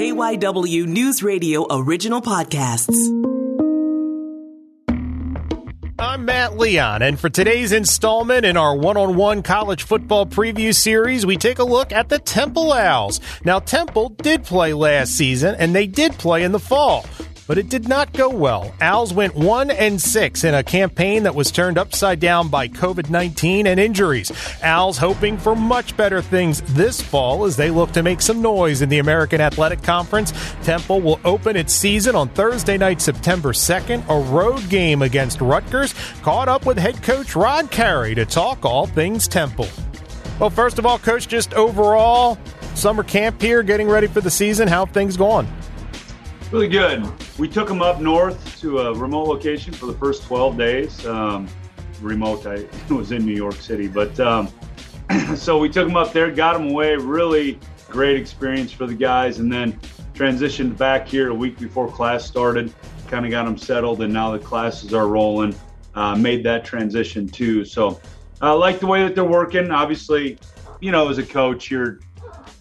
[0.00, 2.96] KYW News Radio original podcasts.
[5.98, 10.74] I'm Matt Leon, and for today's installment in our one on one college football preview
[10.74, 13.20] series, we take a look at the Temple Owls.
[13.44, 17.04] Now, Temple did play last season, and they did play in the fall
[17.50, 18.72] but it did not go well.
[18.80, 23.66] Owls went 1 and 6 in a campaign that was turned upside down by COVID-19
[23.66, 24.30] and injuries.
[24.62, 28.82] Owls hoping for much better things this fall as they look to make some noise
[28.82, 30.32] in the American Athletic Conference.
[30.62, 35.92] Temple will open its season on Thursday night, September 2nd, a road game against Rutgers.
[36.22, 39.66] Caught up with head coach Rod Carey to talk all things Temple.
[40.38, 42.38] Well, first of all, coach, just overall
[42.76, 44.68] summer camp here, getting ready for the season.
[44.68, 45.52] How things going?
[46.52, 47.04] Really good.
[47.40, 51.06] We took them up north to a remote location for the first 12 days.
[51.06, 51.48] Um,
[52.02, 54.50] remote, I was in New York City, but um,
[55.36, 56.96] so we took them up there, got them away.
[56.96, 57.58] Really
[57.88, 59.72] great experience for the guys, and then
[60.12, 62.74] transitioned back here a week before class started.
[63.08, 65.54] Kind of got them settled, and now the classes are rolling.
[65.94, 67.64] Uh, made that transition too.
[67.64, 68.02] So
[68.42, 69.70] I uh, like the way that they're working.
[69.70, 70.36] Obviously,
[70.80, 72.00] you know, as a coach, you're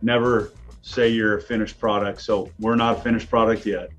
[0.00, 2.22] never say you're a finished product.
[2.22, 3.90] So we're not a finished product yet.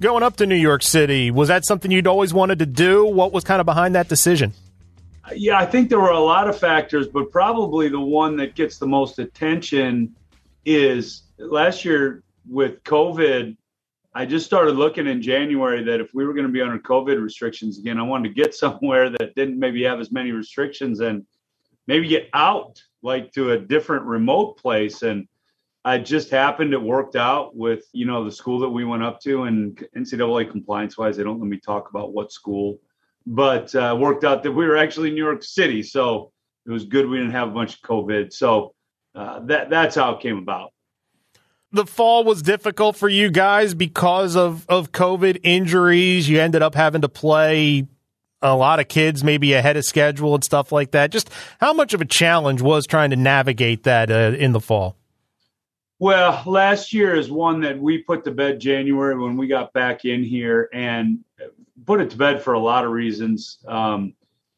[0.00, 3.04] Going up to New York City, was that something you'd always wanted to do?
[3.04, 4.54] What was kind of behind that decision?
[5.34, 8.78] Yeah, I think there were a lot of factors, but probably the one that gets
[8.78, 10.16] the most attention
[10.64, 13.58] is last year with COVID.
[14.14, 17.22] I just started looking in January that if we were going to be under COVID
[17.22, 21.26] restrictions again, I wanted to get somewhere that didn't maybe have as many restrictions and
[21.86, 25.02] maybe get out like to a different remote place.
[25.02, 25.28] And
[25.84, 29.20] I just happened it worked out with you know the school that we went up
[29.22, 32.78] to and NCAA compliance wise they don't let me talk about what school
[33.26, 36.32] but uh, worked out that we were actually in New York City so
[36.66, 38.74] it was good we didn't have a bunch of COVID so
[39.14, 40.72] uh, that that's how it came about.
[41.72, 46.28] The fall was difficult for you guys because of of COVID injuries.
[46.28, 47.86] You ended up having to play
[48.42, 51.10] a lot of kids maybe ahead of schedule and stuff like that.
[51.10, 54.96] Just how much of a challenge was trying to navigate that uh, in the fall?
[56.00, 60.06] Well, last year is one that we put to bed January when we got back
[60.06, 61.18] in here and
[61.84, 63.58] put it to bed for a lot of reasons.
[63.68, 64.14] Um,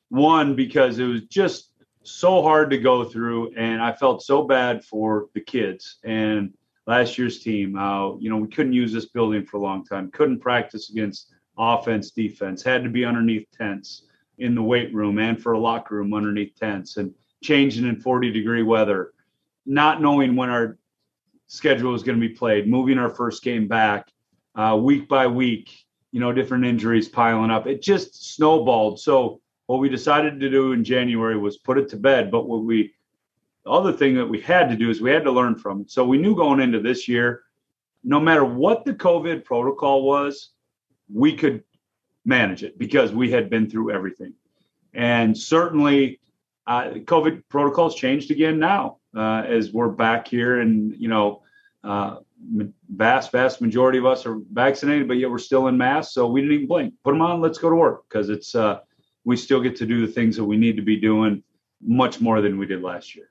[0.08, 1.72] one, because it was just
[2.04, 6.54] so hard to go through, and I felt so bad for the kids and
[6.86, 7.74] last year's team.
[7.74, 11.32] How you know we couldn't use this building for a long time, couldn't practice against
[11.58, 14.04] offense, defense, had to be underneath tents
[14.38, 18.30] in the weight room and for a locker room underneath tents, and changing in 40
[18.30, 19.12] degree weather,
[19.66, 20.78] not knowing when our
[21.52, 24.08] schedule is going to be played, moving our first game back
[24.54, 27.66] uh, week by week, you know, different injuries piling up.
[27.66, 28.98] It just snowballed.
[28.98, 32.30] So what we decided to do in January was put it to bed.
[32.30, 32.94] But what we,
[33.66, 35.90] the other thing that we had to do is we had to learn from it.
[35.90, 37.42] So we knew going into this year,
[38.02, 40.52] no matter what the COVID protocol was,
[41.12, 41.62] we could
[42.24, 44.32] manage it because we had been through everything.
[44.94, 46.18] And certainly,
[46.66, 51.41] uh, COVID protocols changed again now uh, as we're back here, and you know,
[51.84, 52.16] uh,
[52.88, 56.40] vast vast majority of us are vaccinated, but yet we're still in mass, so we
[56.40, 56.94] didn't even blink.
[57.04, 58.80] Put them on, let's go to work because it's uh,
[59.24, 61.42] we still get to do the things that we need to be doing
[61.80, 63.28] much more than we did last year.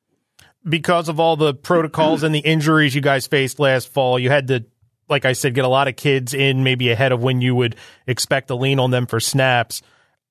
[0.68, 4.48] Because of all the protocols and the injuries you guys faced last fall, you had
[4.50, 4.66] to
[5.12, 7.76] like I said, get a lot of kids in maybe ahead of when you would
[8.08, 9.84] expect to lean on them for snaps.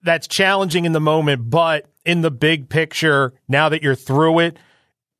[0.03, 4.57] That's challenging in the moment, but in the big picture, now that you're through it,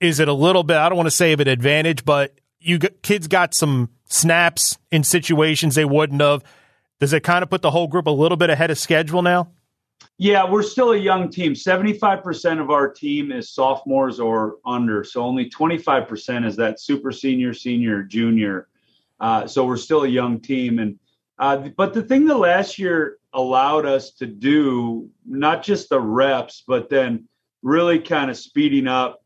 [0.01, 0.79] is it a little bit?
[0.79, 5.03] I don't want to say of an advantage, but you kids got some snaps in
[5.03, 6.45] situations they wouldn't have.
[6.99, 9.51] Does it kind of put the whole group a little bit ahead of schedule now?
[10.19, 11.55] Yeah, we're still a young team.
[11.55, 15.03] 75% of our team is sophomores or under.
[15.03, 18.69] So only 25% is that super senior, senior, junior.
[19.19, 20.79] Uh, so we're still a young team.
[20.79, 20.99] And
[21.39, 26.65] uh, but the thing that last year allowed us to do, not just the reps,
[26.67, 27.27] but then
[27.63, 29.25] really kind of speeding up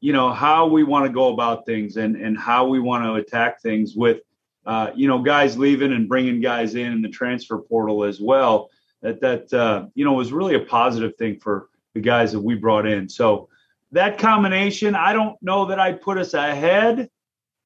[0.00, 3.14] you know how we want to go about things and and how we want to
[3.14, 4.20] attack things with
[4.66, 8.70] uh, you know guys leaving and bringing guys in in the transfer portal as well.
[9.02, 12.54] That that uh, you know was really a positive thing for the guys that we
[12.54, 13.08] brought in.
[13.08, 13.48] So
[13.92, 17.08] that combination i don't know that i'd put us ahead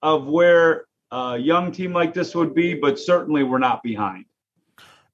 [0.03, 4.25] of where a young team like this would be but certainly we're not behind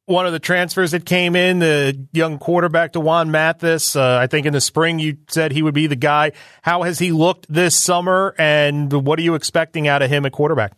[0.07, 3.97] one of the transfers that came in, the young quarterback, D'Wan Mathis.
[3.97, 6.33] Uh, I think in the spring you said he would be the guy.
[6.63, 10.33] How has he looked this summer, and what are you expecting out of him at
[10.33, 10.73] quarterback?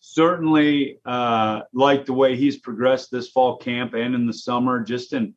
[0.00, 4.82] Certainly, uh, like the way he's progressed this fall camp and in the summer.
[4.82, 5.34] Just in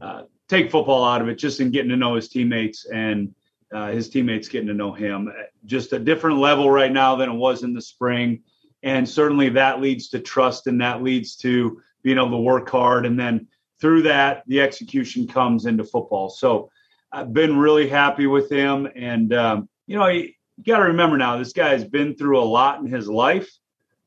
[0.00, 3.34] uh, take football out of it, just in getting to know his teammates and
[3.74, 5.30] uh, his teammates getting to know him.
[5.66, 8.42] Just a different level right now than it was in the spring
[8.84, 13.06] And certainly that leads to trust and that leads to being able to work hard.
[13.06, 13.48] And then
[13.80, 16.30] through that, the execution comes into football.
[16.30, 16.70] So
[17.10, 18.88] I've been really happy with him.
[18.94, 22.38] And, um, you know, you, you got to remember now, this guy has been through
[22.38, 23.50] a lot in his life.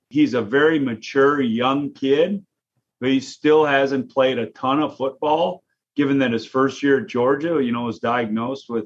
[0.10, 2.46] He's a very mature young kid,
[3.02, 5.64] but he still hasn't played a ton of football,
[5.98, 8.86] given that his first year at Georgia, you know, was diagnosed with,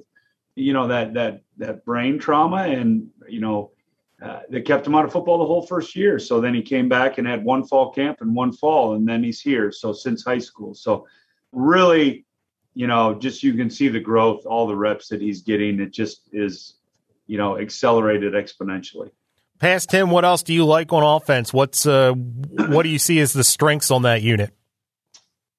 [0.56, 3.72] you know, that that that brain trauma and, you know,
[4.21, 6.19] uh, they kept him out of football the whole first year.
[6.19, 9.23] So then he came back and had one fall camp and one fall, and then
[9.23, 9.71] he's here.
[9.71, 11.07] So since high school, so
[11.51, 12.25] really,
[12.75, 15.79] you know, just you can see the growth, all the reps that he's getting.
[15.79, 16.75] It just is,
[17.25, 19.09] you know, accelerated exponentially.
[19.57, 21.51] Past him, what else do you like on offense?
[21.51, 24.53] What's uh, what do you see as the strengths on that unit?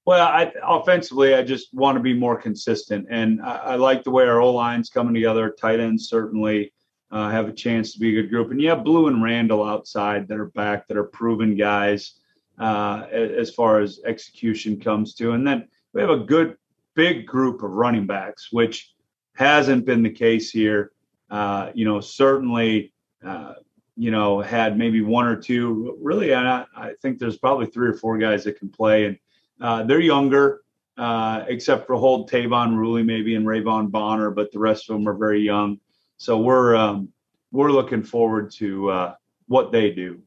[0.05, 4.11] Well, I, offensively, I just want to be more consistent, and I, I like the
[4.11, 5.51] way our O line's coming together.
[5.51, 6.73] Tight ends certainly
[7.13, 8.51] uh, have a chance to be a good group.
[8.51, 12.15] And you have Blue and Randle outside that are back, that are proven guys
[12.59, 15.33] uh, as far as execution comes to.
[15.33, 16.57] And then we have a good
[16.95, 18.95] big group of running backs, which
[19.35, 20.93] hasn't been the case here.
[21.31, 22.93] Uh, you know, certainly,
[23.25, 23.55] uh,
[23.97, 25.97] you know, had maybe one or two.
[26.01, 29.19] Really, I, I, think there's probably three or four guys that can play, and
[29.61, 30.61] uh, they're younger.
[30.99, 35.09] Uh, except for Hold Tayvon Ruley, maybe, and Rayvon Bonner, but the rest of them
[35.09, 35.81] are very young.
[36.23, 37.09] So we're um,
[37.51, 39.15] we're looking forward to uh,
[39.49, 40.23] what they do.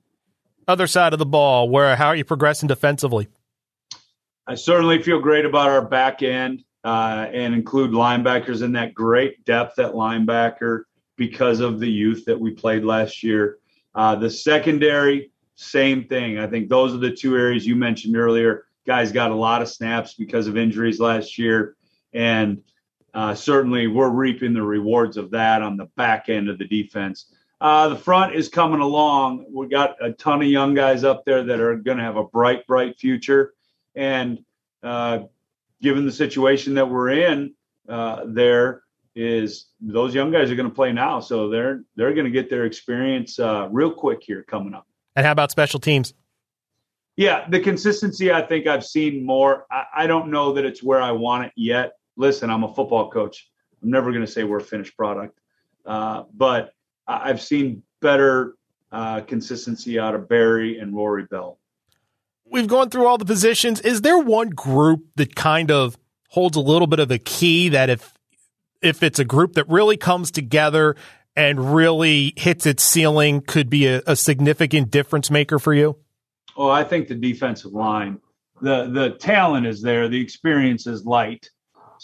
[0.67, 3.29] Other side of the ball, where how are you progressing defensively?
[4.45, 9.45] I certainly feel great about our back end uh, and include linebackers in that great
[9.45, 10.81] depth at linebacker
[11.15, 13.59] because of the youth that we played last year.
[13.95, 16.37] Uh, the secondary, same thing.
[16.37, 18.65] I think those are the two areas you mentioned earlier.
[18.85, 21.77] Guys got a lot of snaps because of injuries last year,
[22.11, 22.61] and
[23.15, 27.33] uh, certainly we're reaping the rewards of that on the back end of the defense.
[27.61, 29.45] Uh, the front is coming along.
[29.49, 32.25] We've got a ton of young guys up there that are going to have a
[32.25, 33.53] bright, bright future.
[33.95, 34.43] And
[34.83, 35.19] uh,
[35.81, 37.53] given the situation that we're in,
[37.87, 38.83] uh, there
[39.15, 42.49] is those young guys are going to play now, so they're they're going to get
[42.49, 44.85] their experience uh, real quick here coming up.
[45.15, 46.13] And how about special teams?
[47.15, 49.65] Yeah, the consistency I think I've seen more.
[49.71, 53.09] I, I don't know that it's where I want it yet listen, I'm a football
[53.09, 53.49] coach.
[53.81, 55.39] I'm never going to say we're a finished product,
[55.85, 56.73] uh, but
[57.07, 58.55] I've seen better
[58.91, 61.59] uh, consistency out of Barry and Rory Bell.
[62.45, 63.81] We've gone through all the positions.
[63.81, 65.97] Is there one group that kind of
[66.29, 68.13] holds a little bit of a key that if
[68.81, 70.95] if it's a group that really comes together
[71.35, 75.97] and really hits its ceiling, could be a, a significant difference maker for you?
[76.55, 78.19] Oh, I think the defensive line.
[78.61, 80.07] the The talent is there.
[80.07, 81.49] The experience is light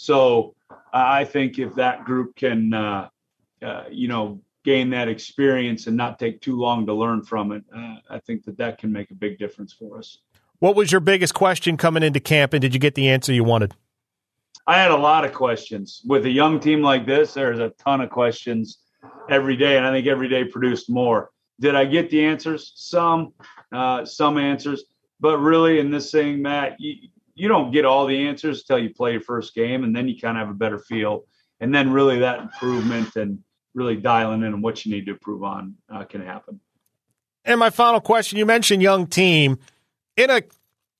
[0.02, 0.56] so
[0.92, 3.08] I think if that group can, uh,
[3.62, 7.62] uh, you know, gain that experience and not take too long to learn from it,
[7.72, 10.18] uh, I think that that can make a big difference for us.
[10.58, 13.44] What was your biggest question coming into camp, and did you get the answer you
[13.44, 13.74] wanted?
[14.66, 16.02] I had a lot of questions.
[16.04, 18.78] With a young team like this, there's a ton of questions
[19.30, 21.30] every day, and I think every day produced more.
[21.60, 22.72] Did I get the answers?
[22.74, 23.34] Some,
[23.70, 24.82] uh, some answers,
[25.20, 28.94] but really in this thing, Matt, you, you don't get all the answers until you
[28.94, 31.24] play your first game, and then you kind of have a better feel.
[31.60, 33.38] And then really that improvement and
[33.74, 36.60] really dialing in on what you need to improve on uh, can happen.
[37.44, 39.58] And my final question: You mentioned young team
[40.16, 40.42] in a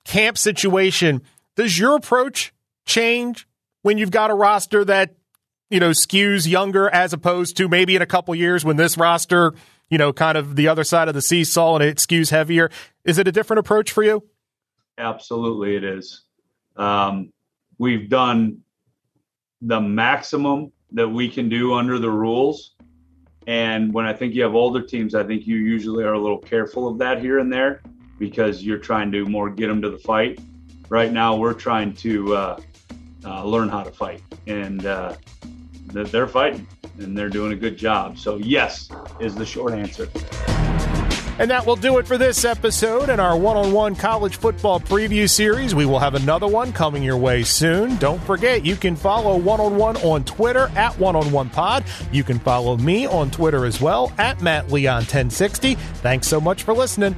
[0.04, 1.22] camp situation.
[1.56, 2.52] Does your approach
[2.86, 3.46] change
[3.82, 5.14] when you've got a roster that
[5.70, 9.54] you know skews younger as opposed to maybe in a couple years when this roster
[9.90, 12.70] you know kind of the other side of the seesaw and it skews heavier?
[13.04, 14.24] Is it a different approach for you?
[15.02, 16.23] Absolutely, it is.
[16.76, 17.32] Um,
[17.78, 18.61] we've done
[19.61, 22.76] the maximum that we can do under the rules.
[23.49, 26.38] And when I think you have older teams, I think you usually are a little
[26.38, 27.82] careful of that here and there
[28.21, 30.38] because you're trying to more get them to the fight.
[30.88, 32.61] Right now, we're trying to uh,
[33.25, 35.16] uh, learn how to fight, and uh,
[35.87, 36.66] they're fighting
[36.99, 38.18] and they're doing a good job.
[38.18, 40.09] So, yes, is the short answer.
[41.42, 44.78] And that will do it for this episode and our one on one college football
[44.78, 45.75] preview series.
[45.75, 47.96] We will have another one coming your way soon.
[47.96, 51.82] Don't forget, you can follow one on one on Twitter at one on one pod.
[52.12, 55.75] You can follow me on Twitter as well at Matt Leon 1060.
[55.75, 57.16] Thanks so much for listening.